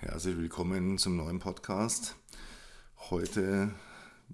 [0.00, 2.14] Herzlich willkommen zum neuen Podcast.
[3.10, 3.74] Heute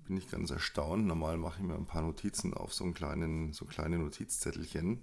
[0.06, 1.06] bin ich ganz erstaunt.
[1.06, 5.00] Normal mache ich mir ein paar Notizen auf so, einen kleinen, so kleine Notizzettelchen.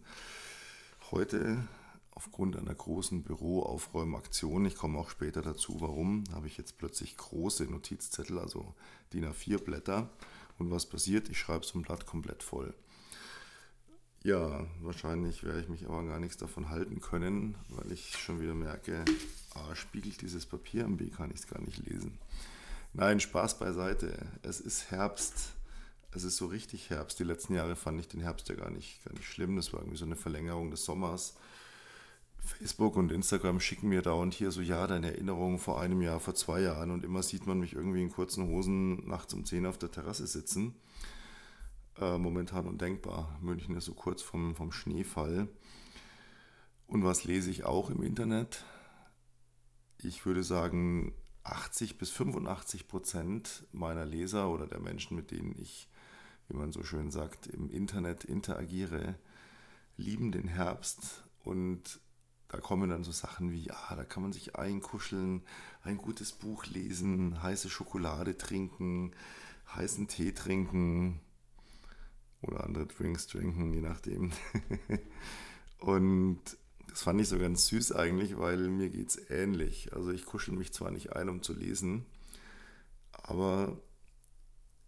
[1.10, 1.68] Heute
[2.12, 7.64] aufgrund einer großen Büroaufräumaktion, ich komme auch später dazu, warum, habe ich jetzt plötzlich große
[7.64, 8.76] Notizzettel, also
[9.14, 10.12] DIN A4 Blätter.
[10.60, 11.28] Und was passiert?
[11.30, 12.76] Ich schreibe so ein Blatt komplett voll.
[14.24, 18.54] Ja, wahrscheinlich werde ich mich aber gar nichts davon halten können, weil ich schon wieder
[18.54, 19.04] merke,
[19.56, 22.20] A, spiegelt dieses Papier, und B, kann ich es gar nicht lesen.
[22.94, 24.28] Nein, Spaß beiseite.
[24.44, 25.54] Es ist Herbst.
[26.12, 27.18] Es ist so richtig Herbst.
[27.18, 29.56] Die letzten Jahre fand ich den Herbst ja gar nicht, gar nicht schlimm.
[29.56, 31.34] Das war irgendwie so eine Verlängerung des Sommers.
[32.38, 36.36] Facebook und Instagram schicken mir dauernd hier so, ja, deine Erinnerungen vor einem Jahr, vor
[36.36, 36.92] zwei Jahren.
[36.92, 40.28] Und immer sieht man mich irgendwie in kurzen Hosen nachts um 10 auf der Terrasse
[40.28, 40.76] sitzen
[42.00, 43.38] äh, momentan undenkbar.
[43.42, 45.48] München ist so kurz vom, vom Schneefall.
[46.88, 48.66] Und was lese ich auch im Internet?
[49.98, 55.90] Ich würde sagen, 80 bis 85 Prozent meiner Leser oder der Menschen, mit denen ich,
[56.48, 59.16] wie man so schön sagt, im Internet interagiere,
[59.98, 62.00] lieben den Herbst und
[62.48, 65.44] da kommen dann so Sachen wie, ja, da kann man sich einkuscheln,
[65.84, 69.14] ein gutes Buch lesen, heiße Schokolade trinken,
[69.74, 71.22] heißen Tee trinken,
[72.42, 74.32] oder andere Drinks trinken, je nachdem.
[75.80, 76.40] und
[76.90, 79.94] das fand ich so ganz süß eigentlich, weil mir geht es ähnlich.
[79.94, 82.06] Also ich kuschel mich zwar nicht ein, um zu lesen,
[83.14, 83.80] aber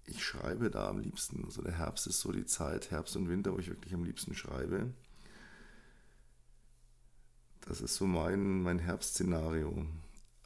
[0.06, 1.46] ich schreibe da am liebsten.
[1.46, 4.34] Also der Herbst ist so die Zeit, Herbst und Winter, wo ich wirklich am liebsten
[4.34, 4.94] schreibe.
[7.62, 9.86] Das ist so mein, mein Herbstszenario.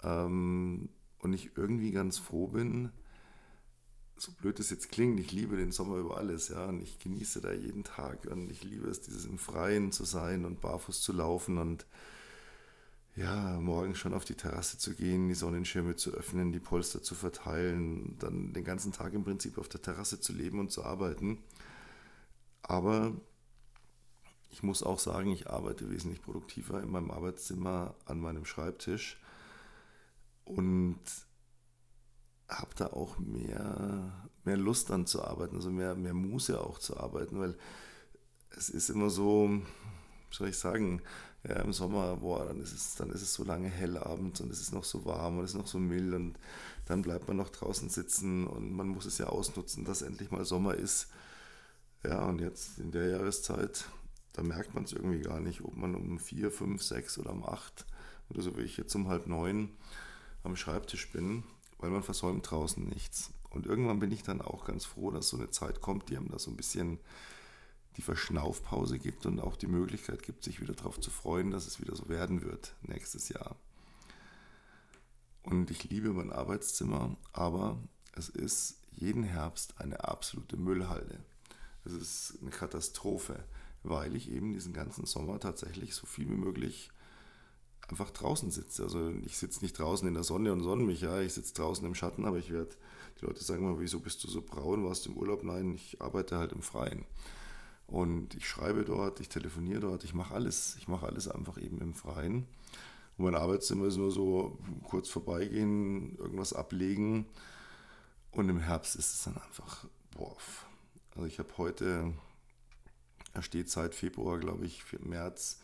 [0.03, 2.91] Ähm, und ich irgendwie ganz froh bin,
[4.17, 7.41] so blöd es jetzt klingt, ich liebe den Sommer über alles, ja, und ich genieße
[7.41, 11.13] da jeden Tag und ich liebe es, dieses im Freien zu sein und barfuß zu
[11.13, 11.85] laufen und
[13.15, 17.15] ja, morgens schon auf die Terrasse zu gehen, die Sonnenschirme zu öffnen, die Polster zu
[17.15, 21.39] verteilen, dann den ganzen Tag im Prinzip auf der Terrasse zu leben und zu arbeiten.
[22.61, 23.13] Aber
[24.51, 29.19] ich muss auch sagen, ich arbeite wesentlich produktiver in meinem Arbeitszimmer an meinem Schreibtisch
[30.45, 30.99] und
[32.49, 36.97] habe da auch mehr, mehr Lust an zu arbeiten, also mehr, mehr Muße auch zu
[36.97, 37.57] arbeiten, weil
[38.51, 41.01] es ist immer so, wie soll ich sagen,
[41.47, 44.51] ja, im Sommer, boah, dann ist, es, dann ist es so lange hell abends und
[44.51, 46.39] es ist noch so warm und es ist noch so mild und
[46.85, 50.45] dann bleibt man noch draußen sitzen und man muss es ja ausnutzen, dass endlich mal
[50.45, 51.07] Sommer ist.
[52.03, 53.85] Ja, und jetzt in der Jahreszeit,
[54.33, 57.43] da merkt man es irgendwie gar nicht, ob man um vier, fünf, sechs oder um
[57.43, 57.85] acht
[58.29, 59.69] oder so wie ich jetzt um halb neun
[60.43, 61.43] am Schreibtisch bin
[61.77, 63.31] weil man versäumt draußen nichts.
[63.49, 66.29] Und irgendwann bin ich dann auch ganz froh, dass so eine Zeit kommt, die einem
[66.29, 66.99] da so ein bisschen
[67.95, 71.81] die Verschnaufpause gibt und auch die Möglichkeit gibt, sich wieder darauf zu freuen, dass es
[71.81, 73.55] wieder so werden wird nächstes Jahr.
[75.43, 77.81] Und ich liebe mein Arbeitszimmer, aber
[78.13, 81.19] es ist jeden Herbst eine absolute Müllhalde.
[81.85, 83.43] Es ist eine Katastrophe,
[83.83, 86.91] weil ich eben diesen ganzen Sommer tatsächlich so viel wie möglich
[87.89, 88.83] einfach draußen sitze.
[88.83, 91.85] Also ich sitze nicht draußen in der Sonne und sonne mich, ja, ich sitze draußen
[91.85, 92.75] im Schatten, aber ich werde,
[93.19, 95.43] die Leute sagen mal, wieso bist du so braun, warst du im Urlaub?
[95.43, 97.05] Nein, ich arbeite halt im Freien.
[97.87, 100.75] Und ich schreibe dort, ich telefoniere dort, ich mache alles.
[100.77, 102.45] Ich mache alles einfach eben im Freien.
[103.17, 107.25] Und mein Arbeitszimmer ist nur so kurz vorbeigehen, irgendwas ablegen.
[108.31, 110.35] Und im Herbst ist es dann einfach, boah.
[111.15, 112.13] Also ich habe heute,
[113.33, 115.61] er steht seit Februar, glaube ich, März,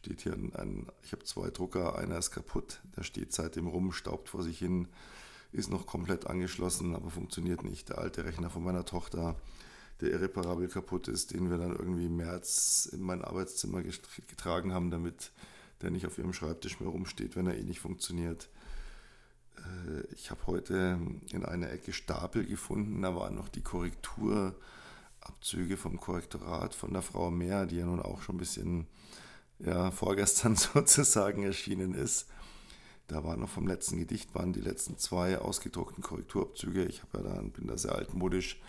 [0.00, 4.30] steht hier ein, ich habe zwei Drucker, einer ist kaputt, der steht seitdem rum, staubt
[4.30, 4.88] vor sich hin,
[5.52, 7.90] ist noch komplett angeschlossen, aber funktioniert nicht.
[7.90, 9.36] Der alte Rechner von meiner Tochter,
[10.00, 14.90] der irreparabel kaputt ist, den wir dann irgendwie im März in mein Arbeitszimmer getragen haben,
[14.90, 15.32] damit
[15.82, 18.48] der nicht auf ihrem Schreibtisch mehr rumsteht, wenn er eh nicht funktioniert.
[19.58, 20.98] Äh, ich habe heute
[21.32, 27.30] in einer Ecke Stapel gefunden, da waren noch die Korrekturabzüge vom Korrektorat von der Frau
[27.30, 28.86] Mehr, die ja nun auch schon ein bisschen
[29.64, 32.26] ja, vorgestern sozusagen erschienen ist.
[33.06, 36.84] Da war noch vom letzten Gedichtband die letzten zwei ausgedruckten Korrekturabzüge.
[36.84, 38.60] Ich habe ja da, bin da sehr altmodisch.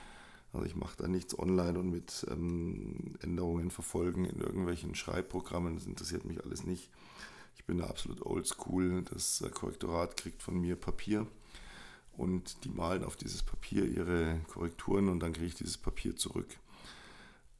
[0.54, 5.76] Also ich mache da nichts online und mit ähm, Änderungen verfolgen in irgendwelchen Schreibprogrammen.
[5.76, 6.90] Das interessiert mich alles nicht.
[7.56, 9.04] Ich bin da absolut oldschool.
[9.04, 11.28] Das Korrektorat kriegt von mir Papier
[12.18, 16.58] und die malen auf dieses Papier ihre Korrekturen und dann kriege ich dieses Papier zurück.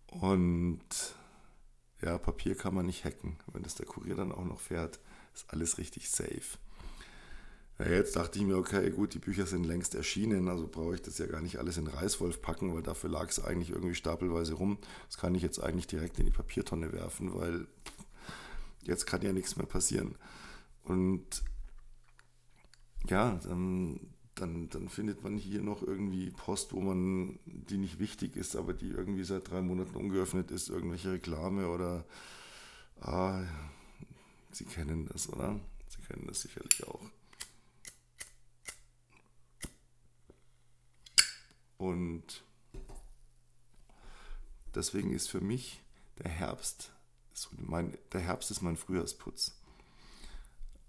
[0.08, 0.80] Und
[2.02, 3.38] ja, Papier kann man nicht hacken.
[3.52, 5.00] Wenn das der Kurier dann auch noch fährt,
[5.34, 6.58] ist alles richtig safe.
[7.80, 11.02] Ja, jetzt dachte ich mir, okay, gut, die Bücher sind längst erschienen, also brauche ich
[11.02, 14.54] das ja gar nicht alles in Reißwolf packen, weil dafür lag es eigentlich irgendwie stapelweise
[14.54, 14.78] rum.
[15.08, 17.68] Das kann ich jetzt eigentlich direkt in die Papiertonne werfen, weil
[18.84, 20.16] jetzt kann ja nichts mehr passieren.
[20.84, 21.44] Und
[23.08, 24.11] ja, dann,
[24.42, 28.74] dann, dann findet man hier noch irgendwie Post, wo man, die nicht wichtig ist, aber
[28.74, 32.06] die irgendwie seit drei Monaten ungeöffnet ist, irgendwelche Reklame oder
[33.00, 33.44] ah,
[34.52, 35.60] Sie kennen das, oder?
[35.88, 37.02] Sie kennen das sicherlich auch.
[41.78, 42.44] Und
[44.76, 45.82] deswegen ist für mich
[46.20, 46.94] der Herbst,
[47.58, 49.61] mein, der Herbst ist mein Frühjahrsputz.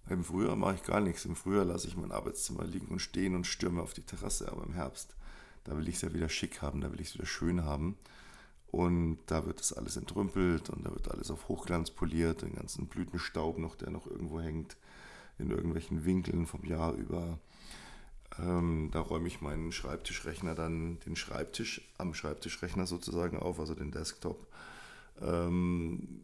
[0.09, 1.25] Im Frühjahr mache ich gar nichts.
[1.25, 4.51] Im Frühjahr lasse ich mein Arbeitszimmer liegen und stehen und stürme auf die Terrasse.
[4.51, 5.15] Aber im Herbst,
[5.65, 7.97] da will ich es ja wieder schick haben, da will ich es wieder schön haben.
[8.73, 12.87] Und da wird das alles entrümpelt und da wird alles auf Hochglanz poliert, den ganzen
[12.87, 14.77] Blütenstaub noch, der noch irgendwo hängt,
[15.39, 17.39] in irgendwelchen Winkeln vom Jahr über.
[18.39, 23.91] Ähm, da räume ich meinen Schreibtischrechner dann, den Schreibtisch am Schreibtischrechner sozusagen auf, also den
[23.91, 24.47] Desktop.
[25.21, 26.23] Ähm,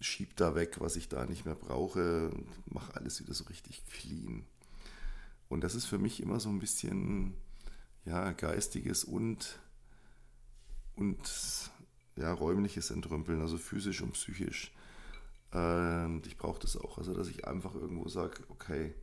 [0.00, 2.30] schieb da weg, was ich da nicht mehr brauche,
[2.66, 4.44] mache alles wieder so richtig clean.
[5.48, 7.34] Und das ist für mich immer so ein bisschen
[8.04, 9.58] ja, geistiges und,
[10.96, 11.70] und
[12.16, 14.72] ja, räumliches Entrümpeln, also physisch und psychisch.
[15.52, 18.94] Und ich brauche das auch, also dass ich einfach irgendwo sage, okay,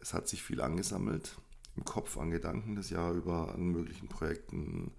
[0.00, 1.36] es hat sich viel angesammelt
[1.76, 4.92] im Kopf an Gedanken das Jahr über, an möglichen Projekten,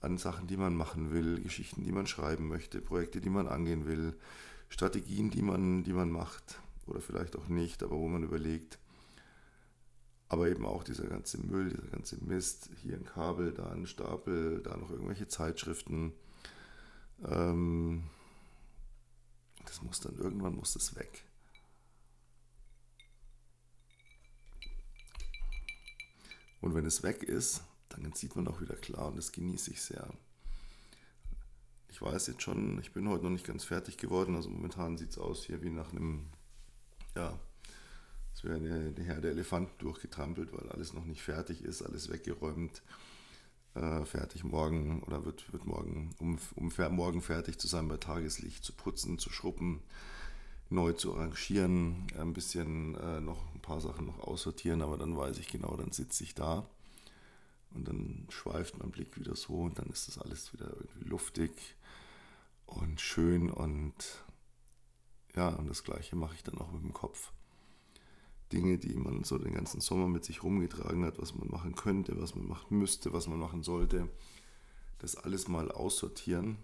[0.00, 3.86] an Sachen, die man machen will, Geschichten, die man schreiben möchte, Projekte, die man angehen
[3.86, 4.14] will,
[4.68, 8.78] Strategien, die man, die man macht oder vielleicht auch nicht, aber wo man überlegt.
[10.28, 14.60] Aber eben auch dieser ganze Müll, dieser ganze Mist, hier ein Kabel, da ein Stapel,
[14.62, 16.12] da noch irgendwelche Zeitschriften.
[17.24, 18.04] Ähm,
[19.64, 21.24] das muss dann irgendwann muss das weg.
[26.60, 27.62] Und wenn es weg ist,
[28.04, 30.08] dann sieht man auch wieder klar und das genieße ich sehr.
[31.88, 34.36] Ich weiß jetzt schon, ich bin heute noch nicht ganz fertig geworden.
[34.36, 36.26] Also momentan sieht es aus hier wie nach einem,
[37.14, 37.38] ja,
[38.34, 42.82] es wäre eine, eine Herde Elefanten durchgetrampelt, weil alles noch nicht fertig ist, alles weggeräumt.
[43.74, 48.64] Äh, fertig morgen oder wird, wird morgen, um, um morgen fertig zu sein bei Tageslicht,
[48.64, 49.82] zu putzen, zu schruppen,
[50.70, 55.36] neu zu arrangieren, ein bisschen äh, noch ein paar Sachen noch aussortieren, aber dann weiß
[55.38, 56.66] ich genau, dann sitze ich da
[57.76, 61.76] und dann schweift mein Blick wieder so und dann ist das alles wieder irgendwie luftig
[62.66, 64.24] und schön und
[65.34, 67.32] ja, und das gleiche mache ich dann auch mit dem Kopf.
[68.52, 72.20] Dinge, die man so den ganzen Sommer mit sich rumgetragen hat, was man machen könnte,
[72.20, 74.08] was man machen müsste, was man machen sollte,
[74.98, 76.58] das alles mal aussortieren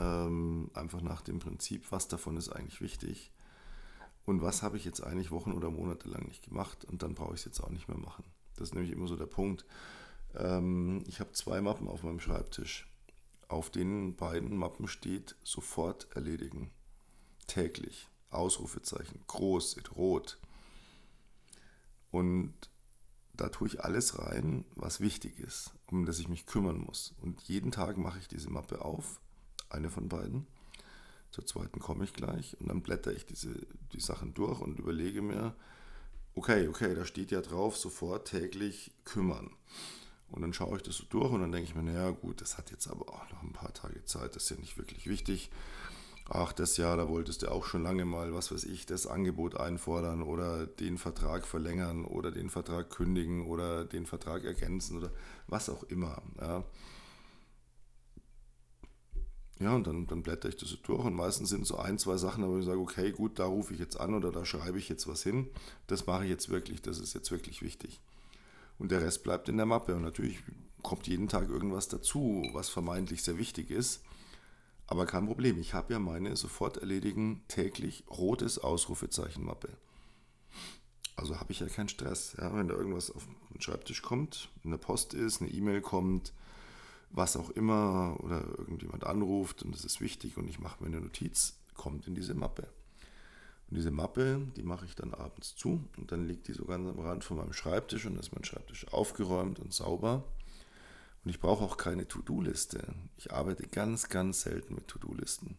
[0.00, 3.30] ähm, einfach nach dem Prinzip, was davon ist eigentlich wichtig
[4.24, 7.34] und was habe ich jetzt eigentlich Wochen oder Monate lang nicht gemacht und dann brauche
[7.34, 8.24] ich es jetzt auch nicht mehr machen.
[8.60, 9.64] Das ist nämlich immer so der Punkt.
[10.34, 12.86] Ähm, ich habe zwei Mappen auf meinem Schreibtisch.
[13.48, 16.70] Auf den beiden Mappen steht sofort erledigen.
[17.46, 18.08] Täglich.
[18.28, 19.24] Ausrufezeichen.
[19.26, 20.38] Groß, in rot.
[22.10, 22.54] Und
[23.32, 27.14] da tue ich alles rein, was wichtig ist, um das ich mich kümmern muss.
[27.22, 29.20] Und jeden Tag mache ich diese Mappe auf
[29.70, 30.46] eine von beiden.
[31.30, 33.54] Zur zweiten komme ich gleich und dann blätter ich diese,
[33.94, 35.56] die Sachen durch und überlege mir,
[36.34, 39.50] okay, okay, da steht ja drauf, sofort täglich kümmern.
[40.30, 42.56] Und dann schaue ich das so durch und dann denke ich mir, naja gut, das
[42.56, 45.50] hat jetzt aber auch noch ein paar Tage Zeit, das ist ja nicht wirklich wichtig.
[46.32, 49.56] Ach, das Jahr, da wolltest du auch schon lange mal, was weiß ich, das Angebot
[49.56, 55.10] einfordern oder den Vertrag verlängern oder den Vertrag kündigen oder den Vertrag ergänzen oder
[55.48, 56.22] was auch immer.
[56.40, 56.62] Ja.
[59.60, 62.16] Ja, und dann, dann blätter ich das so durch und meistens sind so ein, zwei
[62.16, 64.88] Sachen, wo ich sage, okay, gut, da rufe ich jetzt an oder da schreibe ich
[64.88, 65.50] jetzt was hin.
[65.86, 68.00] Das mache ich jetzt wirklich, das ist jetzt wirklich wichtig.
[68.78, 69.94] Und der Rest bleibt in der Mappe.
[69.94, 70.38] Und natürlich
[70.82, 74.02] kommt jeden Tag irgendwas dazu, was vermeintlich sehr wichtig ist.
[74.86, 79.68] Aber kein Problem, ich habe ja meine sofort erledigen täglich rotes Ausrufezeichen-Mappe.
[81.16, 82.34] Also habe ich ja keinen Stress.
[82.38, 86.32] Ja, wenn da irgendwas auf den Schreibtisch kommt, eine Post ist, eine E-Mail kommt,
[87.10, 91.00] was auch immer oder irgendjemand anruft und das ist wichtig und ich mache mir eine
[91.00, 92.68] Notiz, kommt in diese Mappe.
[93.68, 96.88] Und diese Mappe, die mache ich dann abends zu und dann liegt die so ganz
[96.88, 100.24] am Rand von meinem Schreibtisch und ist mein Schreibtisch aufgeräumt und sauber.
[101.24, 102.94] Und ich brauche auch keine To-Do-Liste.
[103.16, 105.58] Ich arbeite ganz, ganz selten mit To-Do-Listen.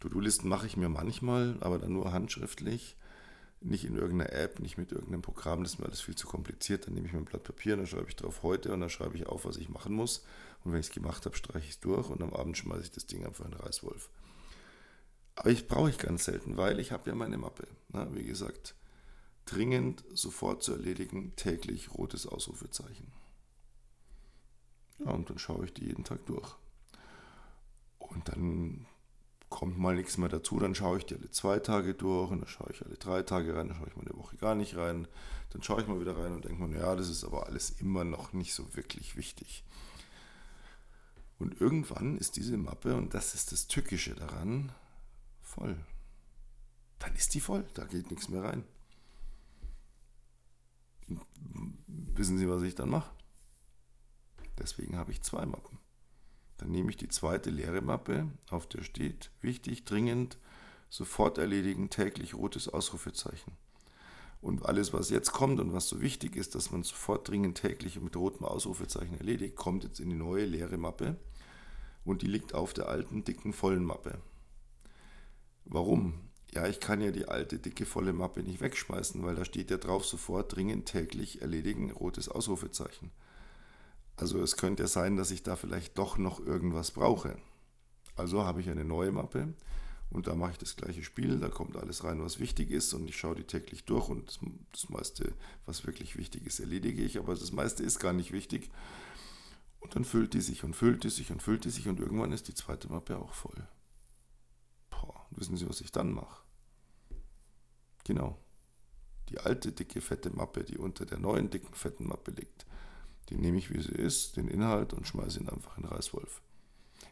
[0.00, 2.96] To-Do-Listen mache ich mir manchmal, aber dann nur handschriftlich
[3.60, 6.86] nicht in irgendeiner App, nicht mit irgendeinem Programm, das ist mir alles viel zu kompliziert.
[6.86, 9.16] Dann nehme ich mir ein Blatt Papier, dann schreibe ich drauf heute und dann schreibe
[9.16, 10.24] ich auf, was ich machen muss.
[10.64, 12.90] Und wenn ich es gemacht habe, streiche ich es durch und am Abend schmeiße ich
[12.90, 14.10] das Ding einfach in den Reißwolf.
[15.34, 17.68] Aber ich brauche ich ganz selten, weil ich habe ja meine Mappe.
[17.88, 18.74] Na, wie gesagt,
[19.44, 23.12] dringend, sofort zu erledigen, täglich rotes Ausrufezeichen.
[24.98, 26.56] Ja, und dann schaue ich die jeden Tag durch.
[27.98, 28.86] Und dann
[29.48, 32.48] kommt mal nichts mehr dazu, dann schaue ich die alle zwei Tage durch und dann
[32.48, 35.08] schaue ich alle drei Tage rein, dann schaue ich mal eine Woche gar nicht rein.
[35.50, 38.04] Dann schaue ich mal wieder rein und denke mir, ja, das ist aber alles immer
[38.04, 39.64] noch nicht so wirklich wichtig.
[41.38, 44.72] Und irgendwann ist diese Mappe, und das ist das Tückische daran,
[45.40, 45.76] voll.
[46.98, 48.64] Dann ist die voll, da geht nichts mehr rein.
[51.86, 53.10] Wissen Sie, was ich dann mache?
[54.58, 55.78] Deswegen habe ich zwei Mappen.
[56.58, 60.38] Dann nehme ich die zweite leere Mappe, auf der steht, wichtig, dringend,
[60.90, 63.52] sofort erledigen, täglich rotes Ausrufezeichen.
[64.40, 68.00] Und alles, was jetzt kommt und was so wichtig ist, dass man sofort dringend täglich
[68.00, 71.16] mit rotem Ausrufezeichen erledigt, kommt jetzt in die neue leere Mappe
[72.04, 74.18] und die liegt auf der alten, dicken, vollen Mappe.
[75.64, 76.14] Warum?
[76.52, 79.76] Ja, ich kann ja die alte, dicke, volle Mappe nicht wegschmeißen, weil da steht ja
[79.76, 83.10] drauf sofort dringend täglich erledigen, rotes Ausrufezeichen.
[84.18, 87.38] Also es könnte ja sein, dass ich da vielleicht doch noch irgendwas brauche.
[88.16, 89.54] Also habe ich eine neue Mappe
[90.10, 93.08] und da mache ich das gleiche Spiel, da kommt alles rein, was wichtig ist und
[93.08, 94.40] ich schaue die täglich durch und
[94.72, 95.32] das meiste,
[95.66, 98.70] was wirklich wichtig ist, erledige ich, aber das meiste ist gar nicht wichtig.
[99.78, 102.32] Und dann füllt die sich und füllt die sich und füllt die sich und irgendwann
[102.32, 103.68] ist die zweite Mappe auch voll.
[104.90, 106.42] Boah, wissen Sie, was ich dann mache?
[108.02, 108.36] Genau.
[109.28, 112.66] Die alte dicke fette Mappe, die unter der neuen dicken fetten Mappe liegt,
[113.28, 116.40] die nehme ich, wie sie ist, den Inhalt und schmeiße ihn einfach in Reißwolf.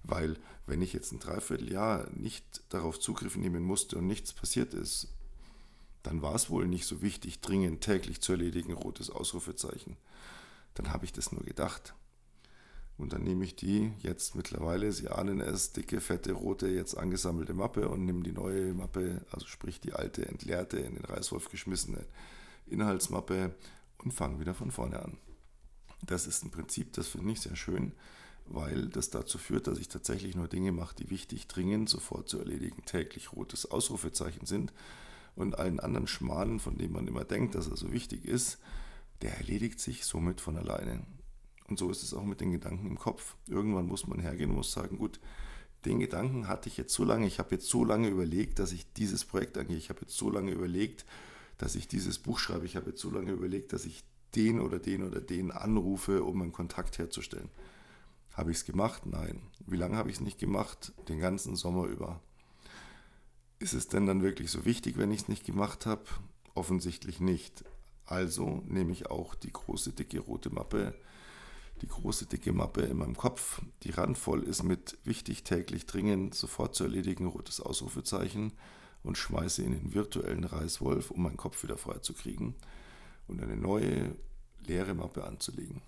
[0.03, 5.09] Weil, wenn ich jetzt ein Dreivierteljahr nicht darauf Zugriff nehmen musste und nichts passiert ist,
[6.03, 9.97] dann war es wohl nicht so wichtig, dringend täglich zu erledigen, rotes Ausrufezeichen.
[10.75, 11.95] Dann habe ich das nur gedacht.
[12.97, 17.53] Und dann nehme ich die jetzt mittlerweile, Sie ahnen es, dicke, fette, rote, jetzt angesammelte
[17.53, 22.07] Mappe und nehme die neue Mappe, also sprich die alte, entleerte, in den Reißwolf geschmissene
[22.67, 23.55] Inhaltsmappe
[23.99, 25.19] und fange wieder von vorne an.
[26.07, 27.93] Das ist ein Prinzip, das finde ich sehr schön,
[28.47, 32.39] weil das dazu führt, dass ich tatsächlich nur Dinge mache, die wichtig, dringend, sofort zu
[32.39, 34.73] erledigen, täglich rotes Ausrufezeichen sind.
[35.35, 38.59] Und allen anderen Schmanen, von denen man immer denkt, dass er so wichtig ist,
[39.21, 41.05] der erledigt sich somit von alleine.
[41.69, 43.37] Und so ist es auch mit den Gedanken im Kopf.
[43.47, 45.21] Irgendwann muss man hergehen und muss sagen, gut,
[45.85, 48.93] den Gedanken hatte ich jetzt so lange, ich habe jetzt so lange überlegt, dass ich
[48.95, 51.05] dieses Projekt angehe, ich habe jetzt so lange überlegt,
[51.59, 54.05] dass ich dieses Buch schreibe, ich habe jetzt so lange überlegt, dass ich
[54.35, 57.51] den oder den oder den anrufe, um einen Kontakt herzustellen.
[58.33, 59.07] Habe ich es gemacht?
[59.07, 59.41] Nein.
[59.67, 60.93] Wie lange habe ich es nicht gemacht?
[61.09, 62.21] Den ganzen Sommer über.
[63.59, 66.05] Ist es denn dann wirklich so wichtig, wenn ich es nicht gemacht habe?
[66.55, 67.65] Offensichtlich nicht.
[68.05, 70.95] Also nehme ich auch die große, dicke rote Mappe,
[71.81, 76.75] die große, dicke Mappe in meinem Kopf, die randvoll ist mit wichtig, täglich, dringend, sofort
[76.75, 78.53] zu erledigen, rotes Ausrufezeichen
[79.03, 82.55] und schmeiße in den virtuellen Reißwolf, um meinen Kopf wieder frei zu kriegen
[83.29, 84.17] und eine neue
[84.61, 85.83] leere Mappe anzulegen.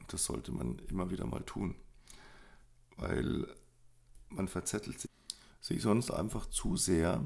[0.00, 1.74] Und das sollte man immer wieder mal tun,
[2.96, 3.46] weil
[4.30, 5.08] man verzettelt
[5.60, 7.22] sich sonst einfach zu sehr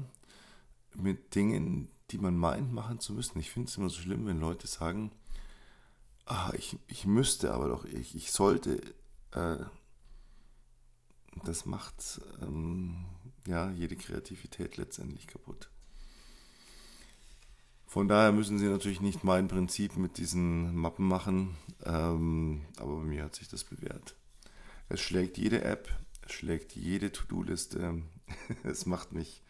[0.95, 3.39] mit Dingen, die man meint machen zu müssen.
[3.39, 5.11] Ich finde es immer so schlimm, wenn Leute sagen,
[6.25, 8.81] ah, ich, ich müsste aber doch, ich, ich sollte.
[9.31, 9.57] Äh,
[11.45, 13.05] das macht ähm,
[13.47, 15.69] ja jede Kreativität letztendlich kaputt.
[17.93, 23.03] Von daher müssen Sie natürlich nicht mein Prinzip mit diesen Mappen machen, ähm, aber bei
[23.03, 24.15] mir hat sich das bewährt.
[24.89, 25.87] Es schlägt jede App,
[26.25, 28.01] es schlägt jede To-Do-Liste,
[28.63, 29.43] es macht mich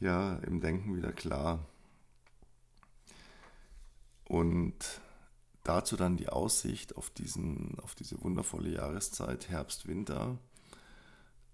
[0.00, 1.66] ja im Denken wieder klar.
[4.24, 5.02] Und
[5.62, 10.38] dazu dann die Aussicht auf, diesen, auf diese wundervolle Jahreszeit, Herbst, Winter,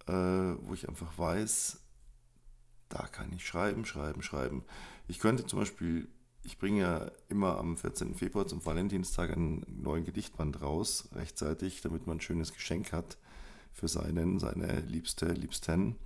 [0.06, 1.80] äh, wo ich einfach weiß,
[2.88, 4.64] da kann ich schreiben, schreiben, schreiben.
[5.08, 6.06] Ich könnte zum Beispiel,
[6.44, 8.14] ich bringe ja immer am 14.
[8.14, 13.16] Februar zum Valentinstag einen neuen Gedichtband raus, rechtzeitig, damit man ein schönes Geschenk hat
[13.72, 15.96] für seinen, seine Liebste, Liebsten.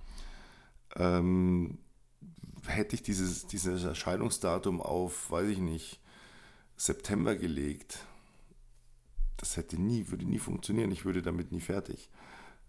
[0.95, 1.79] Ähm,
[2.65, 5.99] hätte ich dieses, dieses Erscheinungsdatum auf, weiß ich nicht,
[6.77, 8.05] September gelegt,
[9.37, 10.91] das hätte nie, würde nie funktionieren.
[10.91, 12.09] Ich würde damit nie fertig.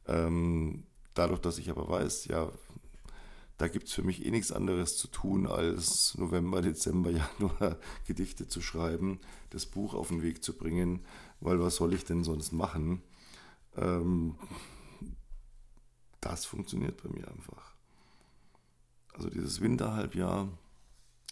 [0.09, 0.83] Ähm,
[1.15, 2.51] dadurch, dass ich aber weiß, ja,
[3.57, 8.49] da gibt es für mich eh nichts anderes zu tun, als November, Dezember, Januar Gedichte
[8.49, 9.21] zu schreiben,
[9.51, 11.05] das Buch auf den Weg zu bringen,
[11.41, 13.03] weil was soll ich denn sonst machen?
[13.77, 14.37] Ähm,
[16.21, 17.75] das funktioniert bei mir einfach.
[19.13, 20.49] Also dieses Winterhalbjahr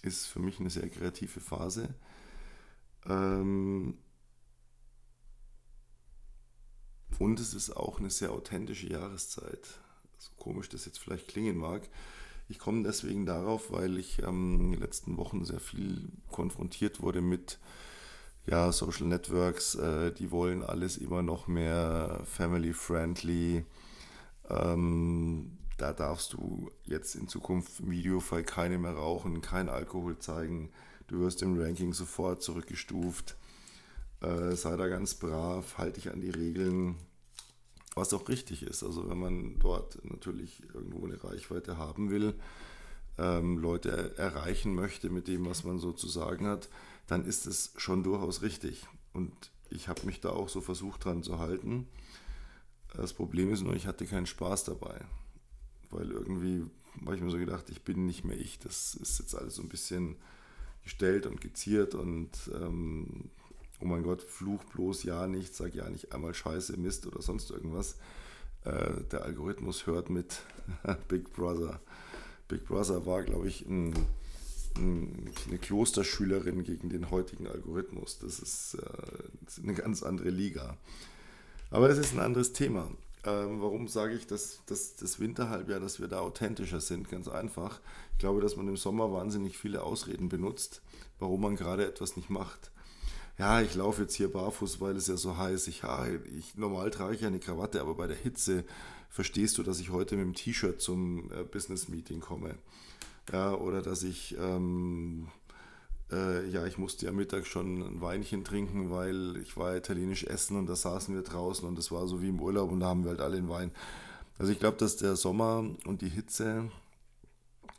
[0.03, 1.95] ist für mich eine sehr kreative Phase.
[3.07, 3.99] Ähm,
[7.19, 9.82] und es ist auch eine sehr authentische Jahreszeit
[10.23, 11.89] so komisch das jetzt vielleicht klingen mag.
[12.49, 17.21] Ich komme deswegen darauf, weil ich ähm, in den letzten Wochen sehr viel konfrontiert wurde
[17.21, 17.59] mit
[18.47, 23.65] ja, Social Networks, äh, die wollen alles immer noch mehr family-friendly.
[24.51, 30.71] Ähm, da darfst du jetzt in Zukunft im Videofall keine mehr rauchen, kein Alkohol zeigen.
[31.07, 33.37] Du wirst im Ranking sofort zurückgestuft.
[34.21, 36.97] Äh, sei da ganz brav, halte dich an die Regeln,
[37.95, 38.83] was auch richtig ist.
[38.83, 42.35] Also wenn man dort natürlich irgendwo eine Reichweite haben will,
[43.19, 46.69] ähm, Leute erreichen möchte mit dem, was man so zu sagen hat,
[47.07, 48.87] dann ist es schon durchaus richtig.
[49.13, 49.33] Und
[49.71, 51.87] ich habe mich da auch so versucht dran zu halten.
[52.95, 55.01] Das Problem ist nur, ich hatte keinen Spaß dabei.
[55.91, 56.65] Weil irgendwie
[57.05, 58.59] habe ich mir so gedacht, ich bin nicht mehr ich.
[58.59, 60.17] Das ist jetzt alles so ein bisschen
[60.83, 63.31] gestellt und geziert und ähm,
[63.83, 67.51] oh mein Gott, fluch bloß ja nicht, sag ja nicht einmal Scheiße, Mist oder sonst
[67.51, 67.97] irgendwas.
[68.65, 70.43] Äh, der Algorithmus hört mit
[71.09, 71.81] Big Brother.
[72.49, 73.95] Big Brother war, glaube ich, ein,
[74.77, 78.19] ein, eine Klosterschülerin gegen den heutigen Algorithmus.
[78.21, 78.83] Das ist, äh,
[79.45, 80.77] das ist eine ganz andere Liga.
[81.71, 82.89] Aber das ist ein anderes Thema.
[83.25, 87.09] Ähm, warum sage ich, dass, dass das Winterhalbjahr, dass wir da authentischer sind?
[87.09, 87.81] Ganz einfach.
[88.13, 90.83] Ich glaube, dass man im Sommer wahnsinnig viele Ausreden benutzt,
[91.19, 92.73] warum man gerade etwas nicht macht
[93.39, 95.67] ja, ich laufe jetzt hier barfuß, weil es ja so heiß.
[95.69, 98.65] Ich, ja, ich, normal trage ich eine Krawatte, aber bei der Hitze
[99.09, 102.57] verstehst du, dass ich heute mit dem T-Shirt zum äh, Business-Meeting komme.
[103.33, 105.29] Ja, oder dass ich, ähm,
[106.11, 110.57] äh, ja, ich musste ja Mittag schon ein Weinchen trinken, weil ich war italienisch essen
[110.57, 113.05] und da saßen wir draußen und es war so wie im Urlaub und da haben
[113.05, 113.71] wir halt alle den Wein.
[114.39, 116.71] Also ich glaube, dass der Sommer und die Hitze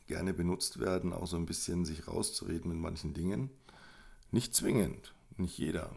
[0.07, 3.49] gerne benutzt werden, auch so ein bisschen sich rauszureden mit manchen Dingen.
[4.31, 5.13] Nicht zwingend.
[5.37, 5.95] Nicht jeder.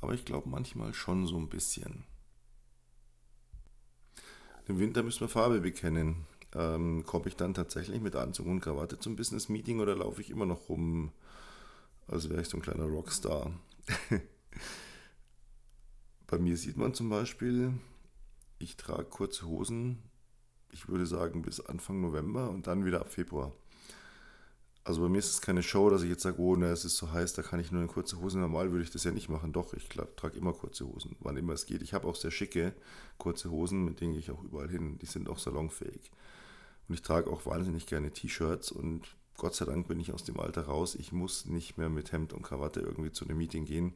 [0.00, 2.04] Aber ich glaube manchmal schon so ein bisschen.
[4.66, 6.26] Im Winter müssen wir Farbe bekennen.
[6.54, 10.30] Ähm, Komme ich dann tatsächlich mit Anzug und Krawatte zum Business Meeting oder laufe ich
[10.30, 11.12] immer noch rum,
[12.06, 13.52] als wäre ich so ein kleiner Rockstar?
[16.26, 17.72] Bei mir sieht man zum Beispiel,
[18.58, 20.02] ich trage kurze Hosen,
[20.70, 23.52] ich würde sagen bis Anfang November und dann wieder ab Februar.
[24.82, 26.96] Also bei mir ist es keine Show, dass ich jetzt sage, oh, ne, es ist
[26.96, 28.38] so heiß, da kann ich nur eine kurze Hose.
[28.38, 29.52] Normal würde ich das ja nicht machen.
[29.52, 31.82] Doch, ich trage immer kurze Hosen, wann immer es geht.
[31.82, 32.74] Ich habe auch sehr schicke
[33.18, 34.98] kurze Hosen, mit denen gehe ich auch überall hin.
[34.98, 36.10] Die sind auch salonfähig.
[36.88, 40.38] Und ich trage auch wahnsinnig gerne T-Shirts und Gott sei Dank bin ich aus dem
[40.38, 40.94] Alter raus.
[40.94, 43.94] Ich muss nicht mehr mit Hemd und Krawatte irgendwie zu einem Meeting gehen.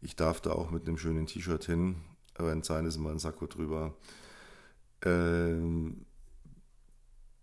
[0.00, 1.96] Ich darf da auch mit einem schönen T-Shirt hin,
[2.34, 3.94] aber in Sein ist immer ein Sakko drüber.
[5.02, 6.04] Ähm,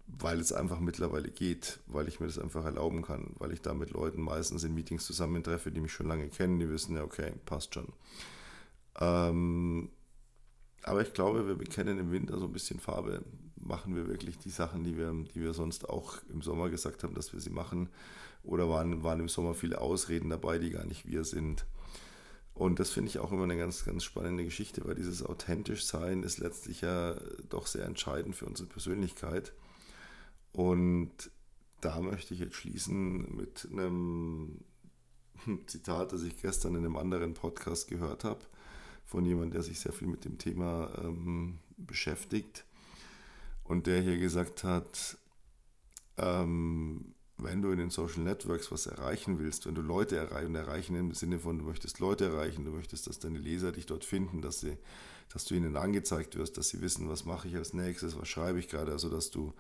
[0.07, 3.73] weil es einfach mittlerweile geht, weil ich mir das einfach erlauben kann, weil ich da
[3.73, 7.33] mit Leuten meistens in Meetings zusammentreffe, die mich schon lange kennen, die wissen ja, okay,
[7.45, 7.91] passt schon.
[8.99, 9.89] Ähm,
[10.83, 13.23] aber ich glaube, wir bekennen im Winter so ein bisschen Farbe.
[13.57, 17.13] Machen wir wirklich die Sachen, die wir, die wir sonst auch im Sommer gesagt haben,
[17.13, 17.89] dass wir sie machen?
[18.43, 21.65] Oder waren, waren im Sommer viele Ausreden dabei, die gar nicht wir sind?
[22.53, 26.23] Und das finde ich auch immer eine ganz, ganz spannende Geschichte, weil dieses authentisch Sein
[26.23, 27.15] ist letztlich ja
[27.49, 29.53] doch sehr entscheidend für unsere Persönlichkeit.
[30.57, 31.11] Und
[31.81, 34.57] da möchte ich jetzt schließen mit einem
[35.67, 38.43] Zitat, das ich gestern in einem anderen Podcast gehört habe,
[39.05, 42.65] von jemandem, der sich sehr viel mit dem Thema ähm, beschäftigt.
[43.65, 45.19] Und der hier gesagt hat,
[46.17, 50.95] ähm, wenn du in den Social Networks was erreichen willst, wenn du Leute erreichen, erreichen
[50.95, 54.41] im Sinne von, du möchtest Leute erreichen, du möchtest, dass deine Leser dich dort finden,
[54.41, 54.75] dass, sie,
[55.31, 58.57] dass du ihnen angezeigt wirst, dass sie wissen, was mache ich als nächstes, was schreibe
[58.57, 59.53] ich gerade, also dass du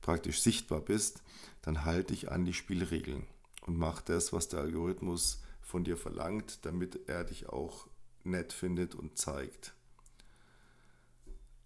[0.00, 1.22] praktisch sichtbar bist,
[1.62, 3.26] dann halte dich an die Spielregeln
[3.66, 7.86] und mach das, was der Algorithmus von dir verlangt, damit er dich auch
[8.24, 9.74] nett findet und zeigt.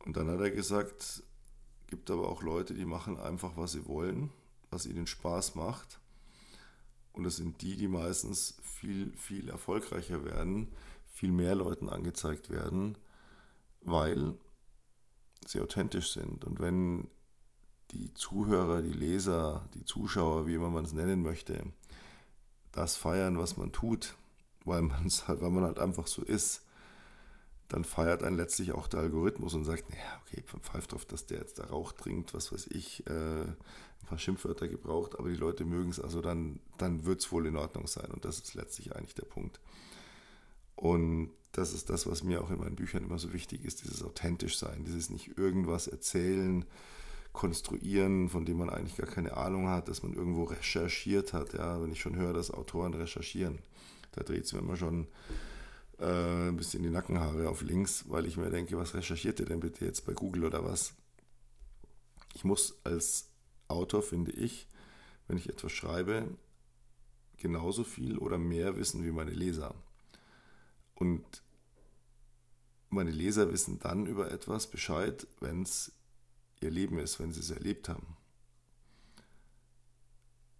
[0.04, 1.22] Und dann hat er gesagt,
[1.86, 4.30] gibt aber auch Leute, die machen einfach, was sie wollen,
[4.70, 6.00] was ihnen Spaß macht.
[7.12, 10.72] Und das sind die, die meistens viel, viel erfolgreicher werden,
[11.06, 12.98] viel mehr Leuten angezeigt werden,
[13.80, 14.34] weil
[15.46, 16.44] sie authentisch sind.
[16.44, 17.08] Und wenn
[17.90, 21.62] die Zuhörer, die Leser, die Zuschauer, wie immer man es nennen möchte,
[22.72, 24.14] das feiern, was man tut,
[24.64, 26.62] weil, man's halt, weil man halt einfach so ist,
[27.68, 31.38] dann feiert einen letztlich auch der Algorithmus und sagt, naja, okay, pfeift drauf, dass der
[31.38, 35.64] jetzt da Rauch trinkt, was weiß ich, äh, ein paar Schimpfwörter gebraucht, aber die Leute
[35.64, 38.94] mögen es, also dann, dann wird es wohl in Ordnung sein und das ist letztlich
[38.94, 39.60] eigentlich der Punkt.
[40.76, 44.02] Und das ist das, was mir auch in meinen Büchern immer so wichtig ist, dieses
[44.02, 46.64] authentisch sein, dieses nicht irgendwas erzählen,
[47.34, 51.52] konstruieren, von dem man eigentlich gar keine Ahnung hat, dass man irgendwo recherchiert hat.
[51.52, 53.58] Ja, wenn ich schon höre, dass Autoren recherchieren,
[54.12, 55.08] da dreht es mir immer schon
[55.98, 59.60] äh, ein bisschen die Nackenhaare auf links, weil ich mir denke, was recherchiert ihr denn
[59.60, 60.94] bitte jetzt bei Google oder was?
[62.34, 63.30] Ich muss als
[63.66, 64.68] Autor, finde ich,
[65.26, 66.28] wenn ich etwas schreibe,
[67.36, 69.74] genauso viel oder mehr wissen wie meine Leser.
[70.94, 71.24] Und
[72.90, 75.90] meine Leser wissen dann über etwas Bescheid, wenn es
[76.64, 78.16] ihr Leben ist, wenn sie es erlebt haben.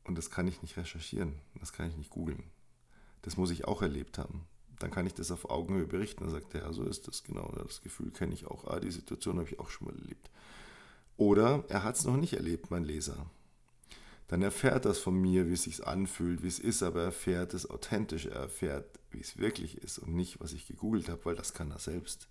[0.05, 2.45] Und das kann ich nicht recherchieren, das kann ich nicht googeln.
[3.23, 4.47] Das muss ich auch erlebt haben.
[4.79, 6.25] Dann kann ich das auf Augenhöhe berichten.
[6.25, 7.51] Dann sagt er, ja, so ist das genau.
[7.57, 8.67] Das Gefühl kenne ich auch.
[8.67, 10.31] Ah, die Situation habe ich auch schon mal erlebt.
[11.17, 13.31] Oder er hat es noch nicht erlebt, mein Leser.
[14.27, 17.55] Dann erfährt das von mir, wie es sich anfühlt, wie es ist, aber er erfährt
[17.55, 18.27] es authentisch.
[18.27, 21.71] Er erfährt, wie es wirklich ist und nicht, was ich gegoogelt habe, weil das kann
[21.71, 22.29] er selbst.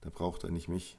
[0.00, 0.98] Da braucht er nicht mich.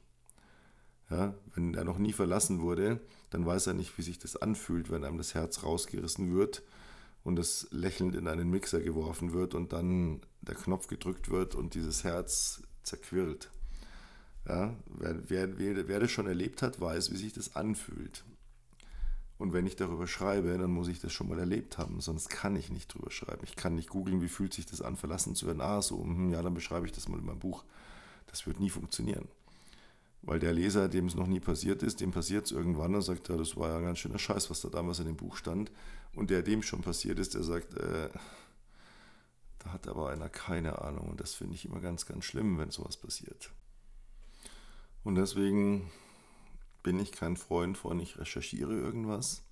[1.10, 4.89] Ja, wenn er noch nie verlassen wurde, dann weiß er nicht, wie sich das anfühlt,
[4.89, 6.63] wenn einem das Herz rausgerissen wird
[7.24, 11.76] und es lächelnd in einen Mixer geworfen wird und dann der Knopf gedrückt wird und
[11.76, 13.52] dieses Herz zerquirlt.
[14.48, 18.24] Ja, wer, wer, wer, wer das schon erlebt hat, weiß, wie sich das anfühlt.
[19.38, 22.56] Und wenn ich darüber schreibe, dann muss ich das schon mal erlebt haben, sonst kann
[22.56, 23.41] ich nicht drüber schreiben.
[23.44, 25.62] Ich kann nicht googeln, wie fühlt sich das an, verlassen zu werden.
[25.62, 27.63] Ah, so, hm, ja, dann beschreibe ich das mal in meinem Buch.
[28.28, 29.28] Das wird nie funktionieren.
[30.25, 33.29] Weil der Leser, dem es noch nie passiert ist, dem passiert es irgendwann und sagt,
[33.29, 35.71] ja, das war ja ein ganz schöner Scheiß, was da damals in dem Buch stand.
[36.15, 38.09] Und der, dem schon passiert ist, der sagt, äh,
[39.59, 41.09] da hat aber einer keine Ahnung.
[41.09, 43.51] Und das finde ich immer ganz, ganz schlimm, wenn sowas passiert.
[45.03, 45.91] Und deswegen
[46.81, 49.43] bin ich kein Freund von, ich recherchiere irgendwas.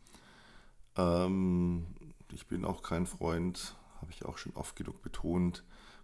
[0.95, 1.86] Ähm,
[2.31, 5.63] ich bin auch kein Freund, habe ich auch schon oft genug betont,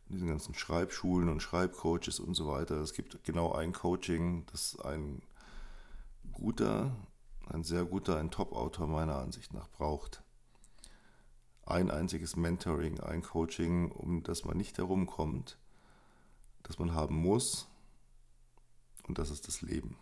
[0.09, 2.75] diesen ganzen Schreibschulen und Schreibcoaches und so weiter.
[2.77, 5.21] Es gibt genau ein Coaching, das ein
[6.33, 6.95] guter,
[7.47, 10.23] ein sehr guter, ein Top-Autor meiner Ansicht nach braucht.
[11.65, 15.59] Ein einziges Mentoring, ein Coaching, um das man nicht herumkommt,
[16.63, 17.67] das man haben muss.
[19.07, 19.97] Und das ist das Leben.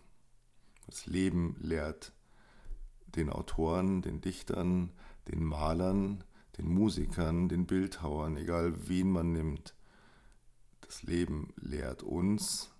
[0.86, 2.13] Das Leben lehrt
[3.08, 4.93] den Autoren, den Dichtern,
[5.28, 6.24] den Malern,
[6.58, 9.76] den Musikern, den Bildhauern, egal wen man nimmt,
[10.98, 12.72] das Leben lehrt uns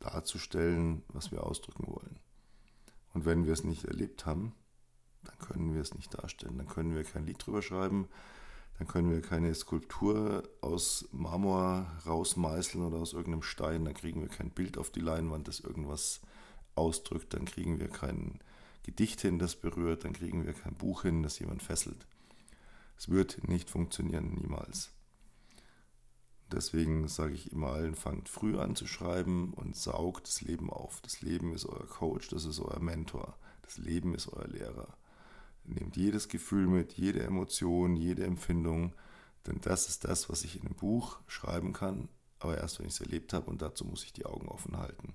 [0.00, 2.18] darzustellen, was wir ausdrücken wollen.
[3.12, 4.54] Und wenn wir es nicht erlebt haben,
[5.22, 6.58] dann können wir es nicht darstellen.
[6.58, 8.08] Dann können wir kein Lied drüber schreiben,
[8.78, 14.28] dann können wir keine Skulptur aus Marmor rausmeißeln oder aus irgendeinem Stein, dann kriegen wir
[14.28, 16.22] kein Bild auf die Leinwand, das irgendwas
[16.74, 18.40] ausdrückt, dann kriegen wir kein
[18.82, 22.04] Gedicht hin, das berührt, dann kriegen wir kein Buch hin, das jemand fesselt.
[22.98, 24.93] Es wird nicht funktionieren, niemals.
[26.52, 31.00] Deswegen sage ich immer allen, fangt früh an zu schreiben und saugt das Leben auf.
[31.00, 33.36] Das Leben ist euer Coach, das ist euer Mentor.
[33.62, 34.96] Das Leben ist euer Lehrer.
[35.64, 38.92] Nehmt jedes Gefühl mit, jede Emotion, jede Empfindung,
[39.46, 42.94] denn das ist das, was ich in einem Buch schreiben kann, aber erst wenn ich
[42.94, 45.14] es erlebt habe und dazu muss ich die Augen offen halten.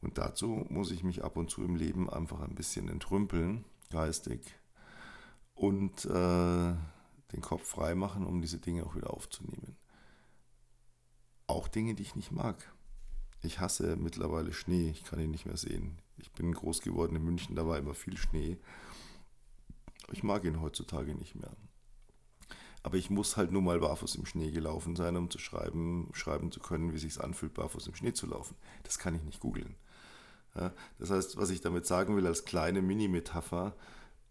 [0.00, 4.54] Und dazu muss ich mich ab und zu im Leben einfach ein bisschen entrümpeln, geistig,
[5.54, 6.74] und äh,
[7.32, 9.76] den Kopf frei machen, um diese Dinge auch wieder aufzunehmen.
[11.46, 12.72] Auch Dinge, die ich nicht mag.
[13.42, 15.98] Ich hasse mittlerweile Schnee, ich kann ihn nicht mehr sehen.
[16.16, 18.58] Ich bin groß geworden in München, da war immer viel Schnee.
[20.12, 21.54] Ich mag ihn heutzutage nicht mehr.
[22.82, 26.52] Aber ich muss halt nur mal barfuß im Schnee gelaufen sein, um zu schreiben, schreiben
[26.52, 28.56] zu können, wie sich anfühlt, barfuß im Schnee zu laufen.
[28.82, 29.74] Das kann ich nicht googeln.
[30.54, 33.74] Ja, das heißt, was ich damit sagen will, als kleine Mini-Metapher,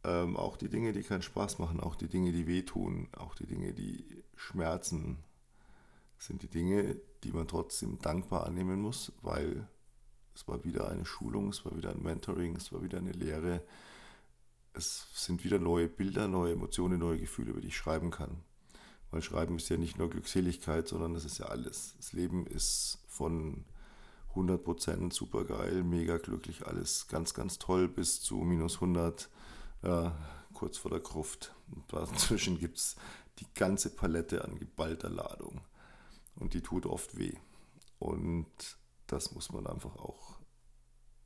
[0.03, 3.47] ähm, auch die Dinge, die keinen Spaß machen, auch die Dinge, die wehtun, auch die
[3.47, 5.17] Dinge, die schmerzen,
[6.23, 9.67] sind die Dinge, die man trotzdem dankbar annehmen muss, weil
[10.33, 13.61] es war wieder eine Schulung, es war wieder ein Mentoring, es war wieder eine Lehre.
[14.73, 18.41] Es sind wieder neue Bilder, neue Emotionen, neue Gefühle, über die ich schreiben kann.
[19.11, 21.93] Weil Schreiben ist ja nicht nur Glückseligkeit, sondern es ist ja alles.
[21.97, 23.65] Das Leben ist von
[24.33, 29.29] 100% super geil, mega glücklich, alles ganz, ganz toll bis zu minus 100,
[29.83, 30.17] ja,
[30.53, 31.53] kurz vor der Gruft.
[31.69, 32.95] Und dazwischen gibt es
[33.39, 35.61] die ganze Palette an geballter Ladung.
[36.43, 37.33] Und die tut oft weh.
[37.97, 38.77] Und
[39.07, 40.39] das muss man einfach auch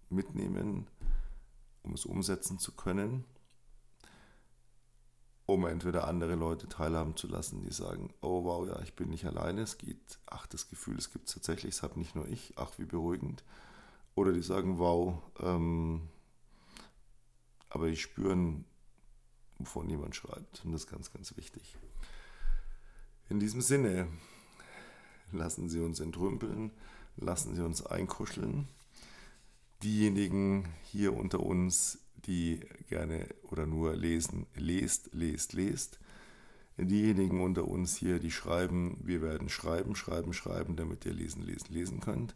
[0.09, 0.87] mitnehmen,
[1.83, 3.25] um es umsetzen zu können
[5.47, 9.25] um entweder andere Leute teilhaben zu lassen, die sagen, oh wow, ja, ich bin nicht
[9.25, 12.53] alleine, es geht, ach, das Gefühl, es gibt es tatsächlich, es habe nicht nur ich,
[12.57, 13.45] ach, wie beruhigend.
[14.13, 16.09] Oder die sagen, wow, ähm,
[17.69, 18.65] aber die spüren,
[19.57, 20.65] wovon jemand schreibt.
[20.65, 21.77] Und das ist ganz, ganz wichtig.
[23.29, 24.09] In diesem Sinne,
[25.31, 26.71] lassen Sie uns entrümpeln,
[27.15, 28.67] lassen Sie uns einkuscheln.
[29.83, 35.99] Diejenigen hier unter uns, die gerne oder nur lesen, lest, lest, lest.
[36.77, 41.73] Diejenigen unter uns hier, die schreiben, wir werden schreiben, schreiben, schreiben, damit ihr lesen, lesen,
[41.73, 42.35] lesen könnt.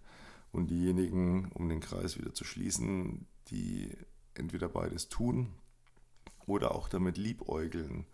[0.52, 3.90] Und diejenigen, um den Kreis wieder zu schließen, die
[4.34, 5.54] entweder beides tun
[6.46, 8.06] oder auch damit liebäugeln,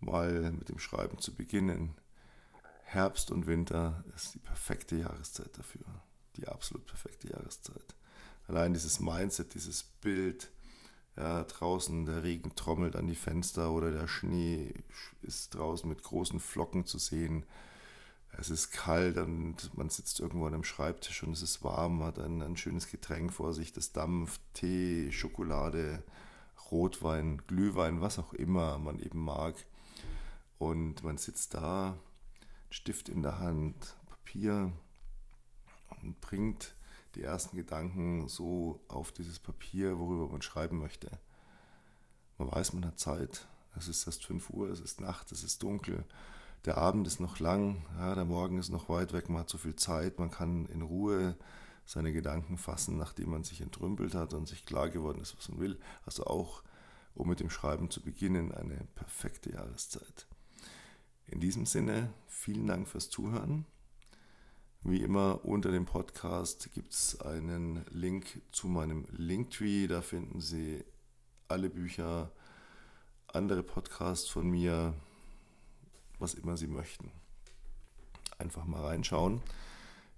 [0.00, 1.94] mal mit dem Schreiben zu beginnen.
[2.84, 5.84] Herbst und Winter ist die perfekte Jahreszeit dafür.
[6.36, 7.94] Die absolut perfekte Jahreszeit.
[8.46, 10.50] allein dieses Mindset, dieses Bild,
[11.16, 14.74] ja, draußen der Regen trommelt an die Fenster oder der Schnee
[15.22, 17.46] ist draußen mit großen Flocken zu sehen.
[18.36, 22.18] Es ist kalt und man sitzt irgendwo an einem Schreibtisch und es ist warm, hat
[22.18, 26.02] ein, ein schönes Getränk vor sich, das dampft, Tee, Schokolade,
[26.70, 29.54] Rotwein, Glühwein, was auch immer man eben mag.
[30.58, 31.96] Und man sitzt da,
[32.74, 34.72] Stift in der Hand, Papier
[36.02, 36.74] und bringt
[37.14, 41.08] die ersten Gedanken so auf dieses Papier, worüber man schreiben möchte.
[42.36, 43.46] Man weiß, man hat Zeit.
[43.76, 46.04] Es ist erst 5 Uhr, es ist Nacht, es ist dunkel.
[46.64, 49.58] Der Abend ist noch lang, ja, der Morgen ist noch weit weg, man hat so
[49.58, 51.36] viel Zeit, man kann in Ruhe
[51.86, 55.60] seine Gedanken fassen, nachdem man sich entrümpelt hat und sich klar geworden ist, was man
[55.60, 55.78] will.
[56.04, 56.64] Also auch,
[57.14, 60.26] um mit dem Schreiben zu beginnen, eine perfekte Jahreszeit.
[61.26, 63.64] In diesem Sinne, vielen Dank fürs Zuhören.
[64.82, 69.86] Wie immer unter dem Podcast gibt es einen Link zu meinem Linktree.
[69.86, 70.84] Da finden Sie
[71.48, 72.30] alle Bücher,
[73.28, 74.92] andere Podcasts von mir,
[76.18, 77.10] was immer Sie möchten.
[78.36, 79.40] Einfach mal reinschauen.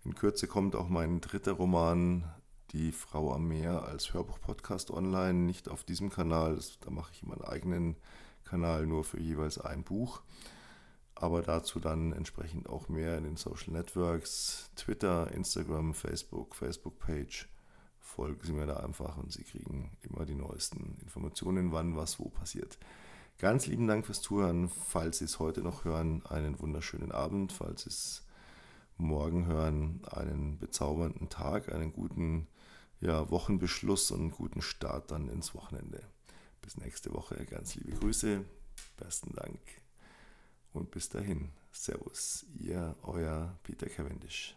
[0.05, 2.25] In Kürze kommt auch mein dritter Roman,
[2.73, 5.35] Die Frau am Meer, als Hörbuch-Podcast online.
[5.35, 7.95] Nicht auf diesem Kanal, da mache ich meinen eigenen
[8.43, 10.23] Kanal nur für jeweils ein Buch
[11.17, 17.49] aber dazu dann entsprechend auch mehr in den Social Networks, Twitter, Instagram, Facebook, Facebook-Page.
[17.99, 22.29] Folgen Sie mir da einfach und Sie kriegen immer die neuesten Informationen, wann was wo
[22.29, 22.79] passiert.
[23.39, 24.69] Ganz lieben Dank fürs Zuhören.
[24.69, 27.53] Falls Sie es heute noch hören, einen wunderschönen Abend.
[27.53, 28.27] Falls Sie es
[28.99, 32.47] morgen hören, einen bezaubernden Tag, einen guten
[33.01, 36.03] ja, Wochenbeschluss und einen guten Start dann ins Wochenende.
[36.63, 37.45] Bis nächste Woche.
[37.47, 38.45] Ganz liebe Grüße.
[38.97, 39.59] Besten Dank.
[40.77, 44.55] Und bis dahin, Servus, ihr, euer Peter Cavendish.